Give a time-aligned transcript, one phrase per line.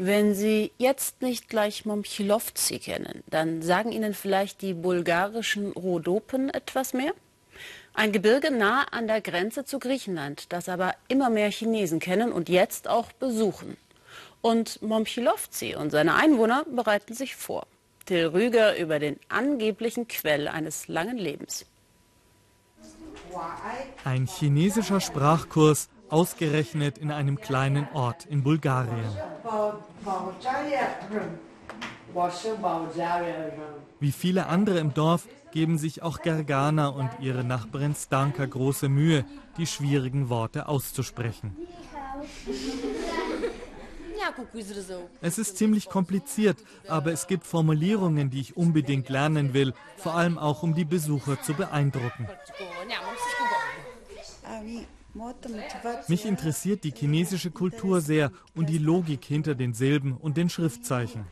[0.00, 6.92] Wenn Sie jetzt nicht gleich Momchilovci kennen, dann sagen Ihnen vielleicht die bulgarischen Rhodopen etwas
[6.94, 7.12] mehr?
[7.94, 12.48] Ein Gebirge nah an der Grenze zu Griechenland, das aber immer mehr Chinesen kennen und
[12.48, 13.76] jetzt auch besuchen.
[14.40, 17.66] Und Momchilovci und seine Einwohner bereiten sich vor.
[18.06, 21.66] Till Rüger über den angeblichen Quell eines langen Lebens.
[24.04, 29.10] Ein chinesischer Sprachkurs ausgerechnet in einem kleinen Ort in Bulgarien.
[34.00, 39.24] Wie viele andere im Dorf geben sich auch Gergana und ihre Nachbarin Stanka große Mühe,
[39.56, 41.56] die schwierigen Worte auszusprechen.
[45.20, 50.38] Es ist ziemlich kompliziert, aber es gibt Formulierungen, die ich unbedingt lernen will, vor allem
[50.38, 52.28] auch um die Besucher zu beeindrucken.
[56.08, 61.24] Mich interessiert die chinesische Kultur sehr und die Logik hinter den Silben und den Schriftzeichen.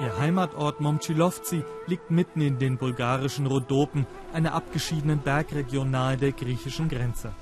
[0.00, 6.88] Ihr Heimatort Momchilovci liegt mitten in den bulgarischen Rhodopen, einer abgeschiedenen Bergregion nahe der griechischen
[6.88, 7.32] Grenze.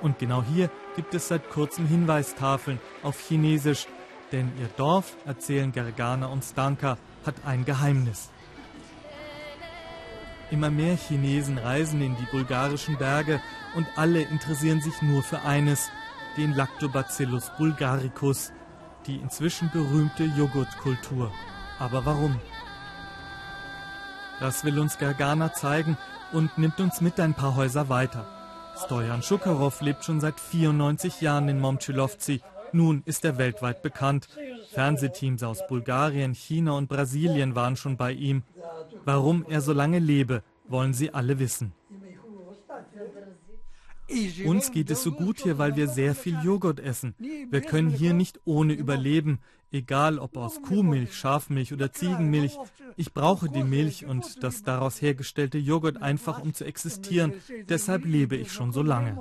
[0.00, 3.86] Und genau hier gibt es seit kurzem Hinweistafeln auf Chinesisch,
[4.32, 8.30] denn ihr Dorf, erzählen Gergana und Stanka, hat ein Geheimnis.
[10.50, 13.40] Immer mehr Chinesen reisen in die bulgarischen Berge
[13.74, 15.90] und alle interessieren sich nur für eines,
[16.36, 18.52] den Lactobacillus bulgaricus,
[19.06, 21.32] die inzwischen berühmte Joghurtkultur.
[21.78, 22.40] Aber warum?
[24.40, 25.98] Das will uns Gergana zeigen
[26.32, 28.37] und nimmt uns mit ein paar Häuser weiter.
[28.84, 32.40] Stojan Schukarow lebt schon seit 94 Jahren in Momchilovci.
[32.72, 34.28] Nun ist er weltweit bekannt.
[34.72, 38.44] Fernsehteams aus Bulgarien, China und Brasilien waren schon bei ihm.
[39.04, 41.72] Warum er so lange lebe, wollen sie alle wissen.
[44.44, 47.14] Uns geht es so gut hier, weil wir sehr viel Joghurt essen.
[47.18, 52.56] Wir können hier nicht ohne überleben, egal ob aus Kuhmilch, Schafmilch oder Ziegenmilch.
[52.96, 57.34] Ich brauche die Milch und das daraus hergestellte Joghurt einfach, um zu existieren.
[57.68, 59.18] Deshalb lebe ich schon so lange.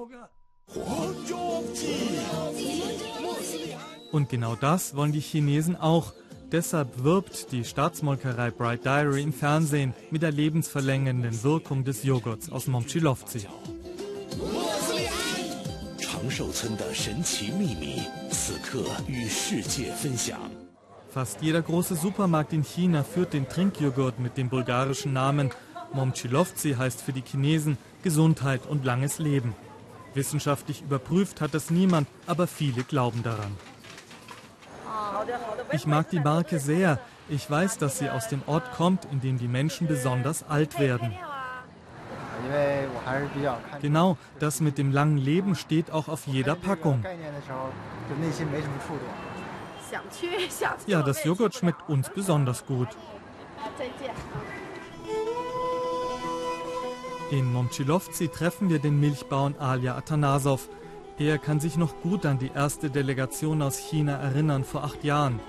[4.12, 6.14] Und genau das wollen die Chinesen auch.
[6.52, 12.68] Deshalb wirbt die Staatsmolkerei Bright Diary im Fernsehen mit der lebensverlängernden Wirkung des Joghurts aus
[16.24, 16.68] Momchilovci.
[21.14, 25.52] Fast jeder große Supermarkt in China führt den Trinkjoghurt mit dem bulgarischen Namen.
[25.94, 29.56] Momchilovci heißt für die Chinesen Gesundheit und langes Leben.
[30.14, 33.56] Wissenschaftlich überprüft hat das niemand, aber viele glauben daran.
[35.72, 37.00] Ich mag die Marke sehr.
[37.30, 41.14] Ich weiß, dass sie aus dem Ort kommt, in dem die Menschen besonders alt werden.
[43.82, 47.04] Genau, das mit dem langen Leben steht auch auf jeder Packung.
[50.88, 52.90] Ja, das Joghurt schmeckt uns besonders gut.
[57.32, 60.70] In Momchilovci treffen wir den Milchbauern Alia Atanasov.
[61.20, 65.40] Er kann sich noch gut an die erste Delegation aus China erinnern vor acht Jahren.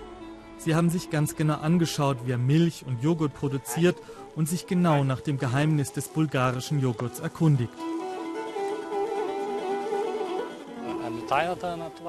[0.58, 3.96] Sie haben sich ganz genau angeschaut, wie er Milch und Joghurt produziert
[4.34, 7.72] und sich genau nach dem Geheimnis des bulgarischen Joghurts erkundigt.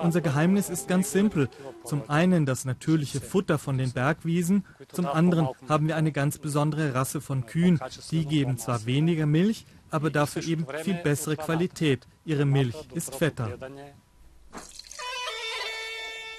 [0.02, 1.50] Unser Geheimnis ist ganz simpel.
[1.84, 6.94] Zum einen das natürliche Futter von den Bergwiesen, zum anderen haben wir eine ganz besondere
[6.94, 7.80] Rasse von Kühen.
[8.12, 12.08] Die geben zwar weniger Milch, aber dafür eben viel bessere Qualität.
[12.26, 13.58] Ihre Milch ist fetter.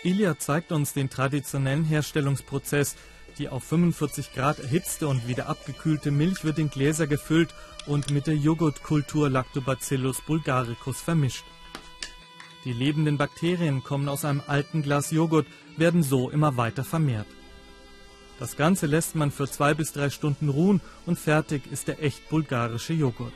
[0.02, 2.96] Ilya zeigt uns den traditionellen Herstellungsprozess.
[3.38, 7.54] Die auf 45 Grad erhitzte und wieder abgekühlte Milch wird in Gläser gefüllt
[7.86, 11.44] und mit der Joghurtkultur Lactobacillus bulgaricus vermischt.
[12.64, 15.46] Die lebenden Bakterien kommen aus einem alten Glas Joghurt,
[15.76, 17.26] werden so immer weiter vermehrt.
[18.38, 22.28] Das Ganze lässt man für zwei bis drei Stunden ruhen und fertig ist der echt
[22.30, 23.34] bulgarische Joghurt.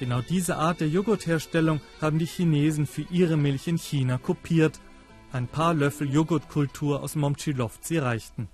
[0.00, 4.80] Genau diese Art der Joghurtherstellung haben die Chinesen für ihre Milch in China kopiert.
[5.30, 8.48] Ein paar Löffel Joghurtkultur aus Momchilovci reichten.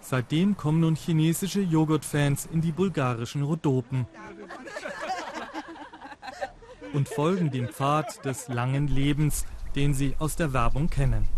[0.00, 4.06] Seitdem kommen nun chinesische Joghurtfans in die bulgarischen Rhodopen
[6.92, 9.46] und folgen dem Pfad des langen Lebens,
[9.76, 11.28] den sie aus der Werbung kennen.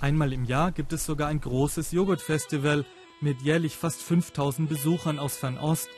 [0.00, 2.84] Einmal im Jahr gibt es sogar ein großes Joghurtfestival,
[3.20, 5.88] mit jährlich fast 5000 Besuchern aus Fernost.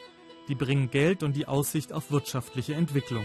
[0.49, 3.25] Die bringen Geld und die Aussicht auf wirtschaftliche Entwicklung.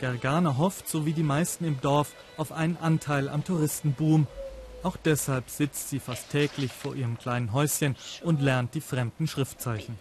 [0.00, 4.26] Gergana hofft, so wie die meisten im Dorf, auf einen Anteil am Touristenboom.
[4.82, 9.98] Auch deshalb sitzt sie fast täglich vor ihrem kleinen Häuschen und lernt die fremden Schriftzeichen.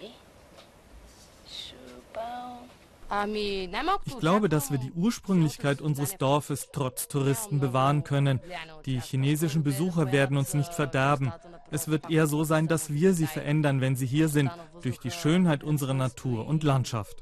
[4.05, 8.41] Ich glaube, dass wir die Ursprünglichkeit unseres Dorfes trotz Touristen bewahren können.
[8.85, 11.31] Die chinesischen Besucher werden uns nicht verderben.
[11.71, 14.51] Es wird eher so sein, dass wir sie verändern, wenn sie hier sind,
[14.81, 17.21] durch die Schönheit unserer Natur und Landschaft.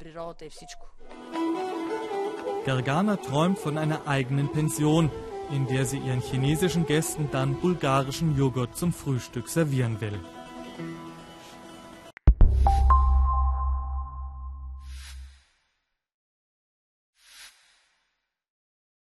[2.66, 5.12] Gergana träumt von einer eigenen Pension,
[5.52, 10.20] in der sie ihren chinesischen Gästen dann bulgarischen Joghurt zum Frühstück servieren will.